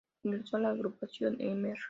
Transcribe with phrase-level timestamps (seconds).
[0.23, 1.77] Ingresó a la agrupación Mr.